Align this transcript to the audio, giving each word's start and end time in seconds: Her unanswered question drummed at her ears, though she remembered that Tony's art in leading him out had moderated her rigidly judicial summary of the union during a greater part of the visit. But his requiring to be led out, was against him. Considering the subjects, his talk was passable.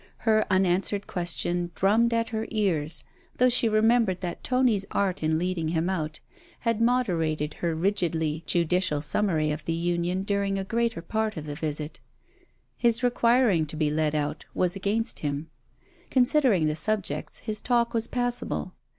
Her 0.25 0.47
unanswered 0.49 1.05
question 1.05 1.69
drummed 1.75 2.11
at 2.11 2.29
her 2.29 2.47
ears, 2.49 3.03
though 3.37 3.49
she 3.49 3.69
remembered 3.69 4.21
that 4.21 4.43
Tony's 4.43 4.87
art 4.89 5.21
in 5.21 5.37
leading 5.37 5.67
him 5.67 5.91
out 5.91 6.19
had 6.61 6.81
moderated 6.81 7.53
her 7.61 7.75
rigidly 7.75 8.41
judicial 8.47 8.99
summary 9.01 9.51
of 9.51 9.63
the 9.65 9.73
union 9.73 10.23
during 10.23 10.57
a 10.57 10.63
greater 10.63 11.03
part 11.03 11.37
of 11.37 11.45
the 11.45 11.53
visit. 11.53 11.99
But 11.99 12.01
his 12.77 13.03
requiring 13.03 13.67
to 13.67 13.75
be 13.75 13.91
led 13.91 14.15
out, 14.15 14.45
was 14.55 14.75
against 14.75 15.19
him. 15.19 15.51
Considering 16.09 16.65
the 16.65 16.75
subjects, 16.75 17.37
his 17.37 17.61
talk 17.61 17.93
was 17.93 18.07
passable. 18.07 18.73